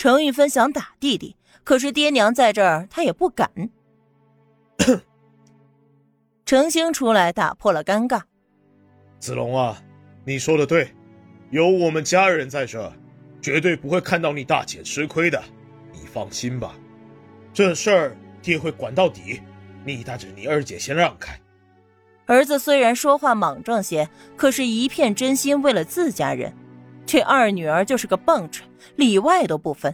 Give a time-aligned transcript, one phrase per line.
[0.00, 3.50] 程玉芬想打弟弟，可是爹娘在这儿，他也不敢。
[6.46, 8.22] 程兴出来打破了尴尬。
[9.18, 9.78] 子龙啊，
[10.24, 10.90] 你说的对，
[11.50, 12.90] 有我们家人在这，
[13.42, 15.38] 绝对不会看到你大姐吃亏的。
[15.92, 16.74] 你放心吧，
[17.52, 19.42] 这事儿爹会管到底。
[19.84, 21.38] 你带着你二姐先让开。
[22.24, 26.50] 儿子虽然说话莽撞些，可是一片真心为了自家人。
[27.12, 28.62] 这二女儿就是个棒槌，
[28.94, 29.92] 里外都不分。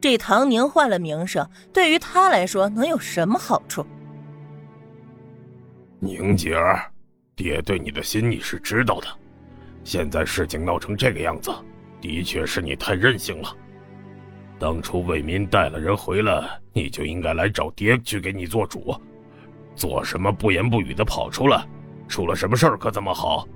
[0.00, 3.86] 这唐宁换了名声，对于他来说能有什么好处？
[6.00, 6.90] 宁姐儿，
[7.36, 9.06] 爹对你的心你是知道的。
[9.84, 11.54] 现在事情闹成这个样子，
[12.00, 13.56] 的确是你太任性了。
[14.58, 18.92] 当初为民带了人回来，你就应该来找爹去给你做主。
[19.76, 21.64] 做什么不言不语的跑出来？
[22.08, 23.46] 出了什么事儿可怎么好？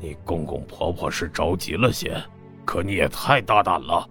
[0.00, 2.16] 你公公婆婆是着急了些，
[2.64, 4.08] 可你也太大胆了。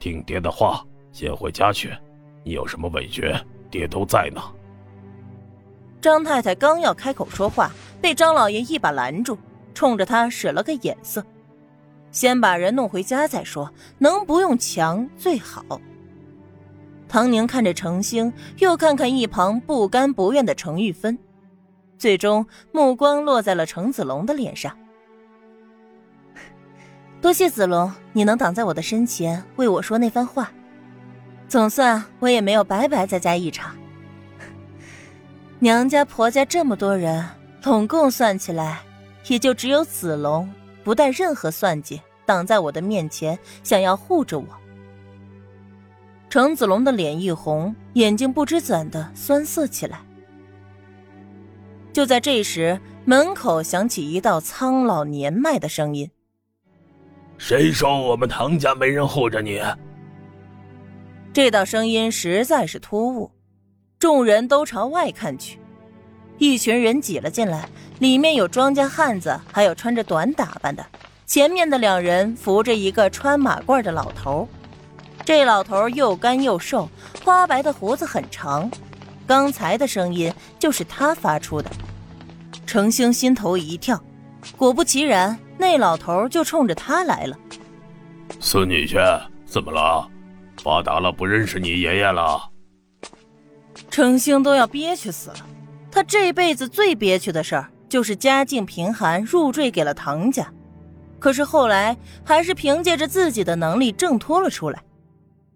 [0.00, 1.96] 听爹的话，先回家去。
[2.42, 3.32] 你有什么委屈，
[3.70, 4.42] 爹都在呢。
[6.00, 9.38] 张太太刚要开口说话，被张老爷一把拦住，
[9.74, 11.24] 冲着他使了个眼色
[12.10, 15.80] ：“先把人弄回家再说，能不用强最好。”
[17.08, 21.18] 唐宁看着程兴，又看看一旁不甘不愿的程玉芬，
[21.98, 24.76] 最终目光落在了程子龙的脸上。
[27.20, 30.52] 多谢子龙，你能挡在我的身前为我说那番话，
[31.48, 33.74] 总算我也没有白白再加一场。
[35.58, 37.28] 娘家婆家这么多人，
[37.60, 38.80] 总共算起来，
[39.26, 40.48] 也就只有子龙
[40.84, 44.46] 不带任何算计，挡在我的面前，想要护着我。
[46.30, 50.00] 程子龙的脸一红，眼睛不知怎的酸涩起来。
[51.92, 56.08] 就在这时，门口响起一道苍老年迈的声音
[57.38, 59.62] ：“谁说我们唐家没人护着你？”
[61.32, 63.30] 这道声音实在是突兀，
[63.98, 65.58] 众人都朝外看去，
[66.36, 67.68] 一群人挤了进来，
[68.00, 70.84] 里面有庄稼汉子，还有穿着短打扮的。
[71.26, 74.48] 前面的两人扶着一个穿马褂的老头。
[75.24, 76.88] 这老头又干又瘦，
[77.22, 78.68] 花白的胡子很长。
[79.26, 81.70] 刚才的声音就是他发出的。
[82.66, 84.02] 程兴心头一跳，
[84.56, 87.36] 果不其然，那老头就冲着他来了。
[88.40, 90.08] 孙女婿，怎么了？
[90.62, 92.40] 发达了不认识你爷爷了？
[93.90, 95.46] 程兴都要憋屈死了。
[95.90, 100.52] 他这辈子最憋屈的事儿，就是家境贫寒，入赘给了唐家。
[101.18, 104.82] 可是后来，还是凭借着自己的能力挣脱了出来。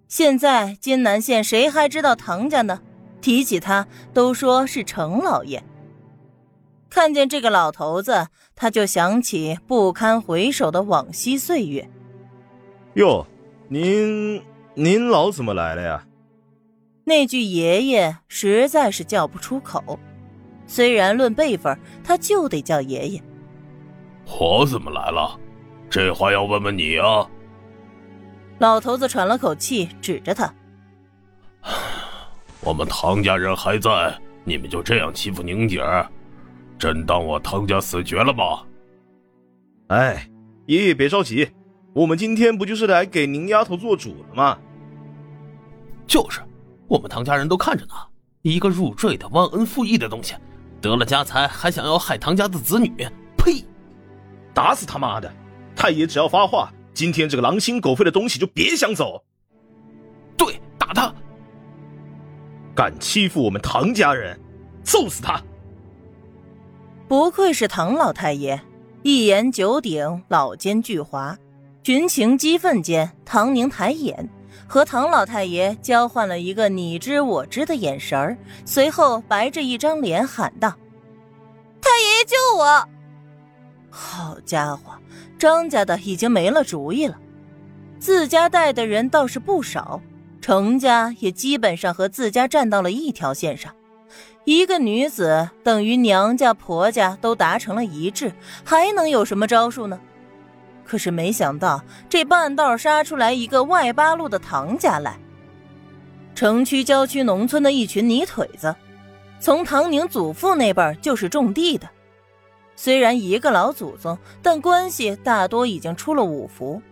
[0.08, 2.80] 现在金南县谁还知道唐家呢？
[3.20, 5.62] 提起他，都说是程老爷。
[6.94, 11.88] 看见这个老头子，他就想起不堪回首的往昔岁月。
[12.96, 13.26] 哟，
[13.68, 14.42] 您
[14.74, 16.06] 您老怎么来了呀？
[17.04, 19.98] 那句爷爷实在是叫不出口，
[20.66, 23.22] 虽然论辈分，他就得叫爷爷。
[24.38, 25.40] 我怎么来了？
[25.88, 27.26] 这话要问问你啊。
[28.58, 30.54] 老头子喘了口气，指着他
[32.60, 34.14] ：“我们唐家人还在，
[34.44, 36.06] 你们就这样欺负宁姐儿，
[36.82, 38.64] 真当我唐家死绝了吗？”
[39.86, 40.28] 哎，
[40.66, 41.48] 爷爷别着急，
[41.92, 44.58] 我们今天不就是来给宁丫头做主的吗？
[46.08, 46.40] 就是，
[46.88, 47.94] 我们唐家人都看着呢。
[48.40, 50.34] 一个入赘的忘恩负义的东西，
[50.80, 52.88] 得了家财还想要害唐家的子女，
[53.36, 53.64] 呸！
[54.52, 55.32] 打死他妈的！
[55.76, 56.68] 太爷只要发话。
[56.92, 59.22] 今天这个狼心狗肺的东西就别想走。
[60.36, 61.14] 对，打他！
[62.74, 64.36] 敢欺负我们唐家人，
[64.82, 65.40] 揍死他！
[67.12, 68.58] 不愧是唐老太爷，
[69.02, 71.36] 一言九鼎，老奸巨猾。
[71.82, 74.26] 群情激愤间，唐宁抬眼，
[74.66, 80.74] 和唐老太爷交换了一个你知我知的眼神儿，随后白着一张脸喊道
[81.82, 82.88] ：“太爷爷救我！”
[83.92, 84.92] 好家伙！
[85.38, 87.18] 张家的已经没了主意了，
[87.98, 90.00] 自家带的人倒是不少，
[90.40, 93.70] 程家也基本上和自家站到了一条线上。
[94.44, 98.32] 一个女子等于娘家婆家都达成了一致，
[98.64, 100.00] 还能有什么招数呢？
[100.84, 105.16] 可是没想到这半道杀出来一个外八路的唐家来。
[106.34, 108.74] 城区、郊区、农村的一群泥腿子，
[109.38, 111.88] 从唐宁祖父那辈就是种地的。
[112.74, 116.82] 虽然一个老祖宗，但关系大多已经出了五福，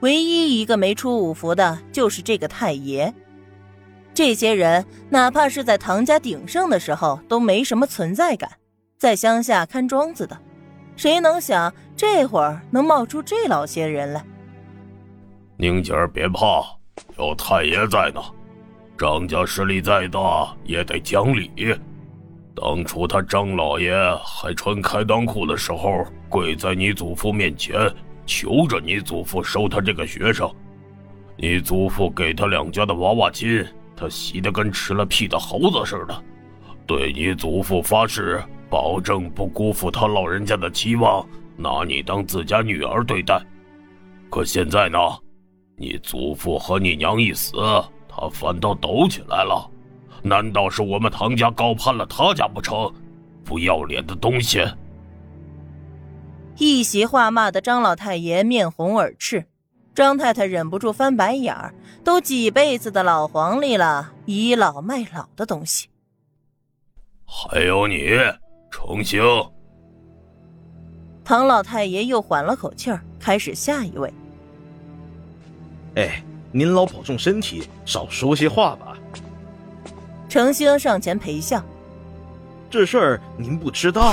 [0.00, 3.14] 唯一一个没出五福的就是这个太爷。
[4.20, 8.50] 这些人哪怕是在唐家鼎盛的时候都没什么存在感，
[8.98, 10.36] 在乡下看庄子的，
[10.94, 14.22] 谁能想这会儿能冒出这老些人来？
[15.56, 16.62] 宁姐儿别怕，
[17.16, 18.20] 有太爷在呢。
[18.98, 21.74] 张家势力再大，也得讲理。
[22.54, 23.90] 当初他张老爷
[24.22, 27.90] 还穿开裆裤的时候，跪在你祖父面前，
[28.26, 30.46] 求着你祖父收他这个学生。
[31.38, 33.66] 你祖父给他两家的娃娃亲，
[34.00, 36.24] 他喜得跟吃了屁的猴子似的，
[36.86, 43.38] 对你祖父发誓，保证不辜负他老人家的期望，拿你当自家女儿对待。
[44.30, 44.98] 可现在呢，
[45.76, 47.58] 你祖父和你娘一死，
[48.08, 49.70] 他反倒抖起来了。
[50.22, 52.90] 难道是我们唐家高攀了他家不成？
[53.44, 54.64] 不要脸的东西！
[56.56, 59.44] 一席话骂得张老太爷面红耳赤。
[59.94, 65.88] 张太太忍不住翻白眼儿，都几辈子的老黄历了，倚老卖老的东西。
[67.24, 68.18] 还有你，
[68.70, 69.22] 程兴。
[71.24, 74.12] 唐老太爷又缓了口气儿，开始下一位。
[75.96, 76.22] 哎，
[76.52, 78.96] 您老保重身体，少说些话吧。
[80.28, 81.62] 程兴上前陪笑。
[82.70, 84.12] 这事儿您不知道。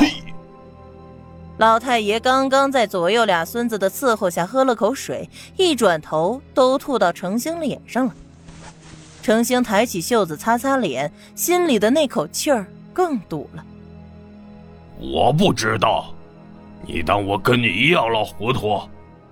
[1.57, 8.13] 老太爷刚刚在左右俩孙子的伺候下喝了口水，一转头都吐到程兴脸上了。
[9.24, 13.65] 程兴抬起袖子擦擦脸，心里的那口气儿更堵了。
[15.00, 16.13] 我不知道，
[16.86, 18.80] 你当我跟你一样老糊涂？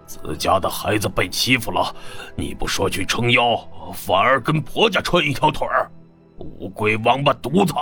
[0.08, 1.96] 自家的孩子被欺负了，
[2.36, 3.56] 你不说去撑腰，
[3.94, 5.90] 反而跟婆家穿一条腿儿，
[6.40, 7.74] 乌龟王八犊子！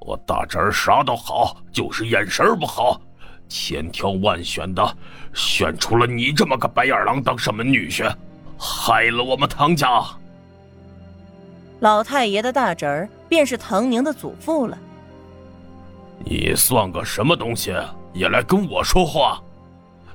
[0.00, 3.00] 我大侄儿啥都好，就是眼神不好。
[3.48, 4.96] 千挑万选的
[5.32, 8.12] 选出了你这么个白眼狼当上门女婿，
[8.58, 9.88] 害了我们唐家。
[11.80, 14.76] 老太爷的大侄儿便是唐宁的祖父了。
[16.24, 17.72] 你算个什么东西，
[18.12, 19.40] 也来跟我说话？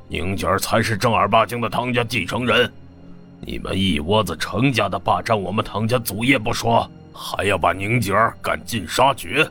[0.10, 2.72] 宁姐儿才是正儿八经的唐家继承人，
[3.40, 9.50] 你们一窝子程家的霸占我们唐家祖业不说，还要把宁姐儿赶尽杀绝，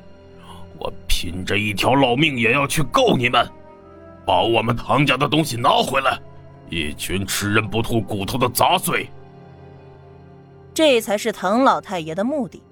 [0.79, 3.45] 我拼着一条老命也要去告你们！
[4.25, 6.19] 把我们唐家的东西拿回来！
[6.71, 9.09] 一群吃人不吐骨头的杂碎！
[10.73, 12.63] 这才是唐老太爷的目的。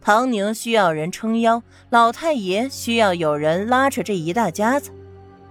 [0.00, 4.90] 唐宁需要人撑腰，老太爷需要有人拉扯这一大家子。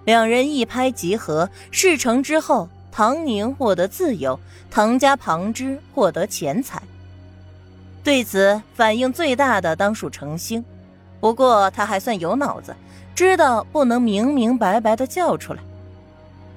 [0.05, 4.37] 两人一拍即合，事成之后，唐宁获得自由，
[4.69, 6.81] 唐家旁支获得钱财。
[8.03, 10.63] 对此反应最大的当属程兴，
[11.23, 12.75] 不过他还算有脑子。
[13.15, 15.61] 知道不能明明白白的叫出来，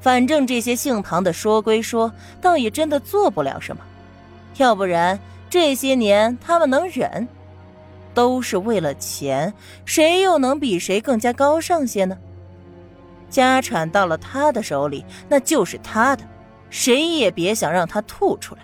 [0.00, 2.10] 反正这些姓唐的说归说，
[2.40, 3.82] 倒也真的做不了什么。
[4.56, 5.16] 要不然
[5.48, 7.28] 这些年他们能忍，
[8.12, 9.54] 都是为了钱，
[9.84, 12.18] 谁又能比谁更加高尚些呢？
[13.30, 16.24] 家产到了他的手里，那就是他的，
[16.70, 18.62] 谁也别想让他吐出来。